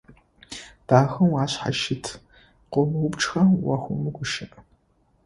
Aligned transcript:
Дахэу 0.87 1.33
ашъхьащыт, 1.43 2.05
къыомыупчӀхэу 2.71 3.51
уахэмыгущыӀ. 3.65 4.47